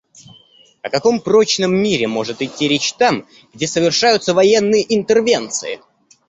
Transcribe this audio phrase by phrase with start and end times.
[0.81, 5.79] О каком прочном мире может идти речь там, где совершаются военные интервенции?